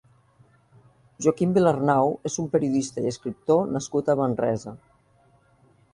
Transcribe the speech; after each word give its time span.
Joaquim 1.25 1.51
Vilarnau 1.57 2.09
és 2.31 2.39
un 2.43 2.49
periodista 2.55 3.05
i 3.07 3.13
escriptor 3.15 3.63
nascut 3.77 4.11
a 4.11 4.17
Manresa. 4.23 4.75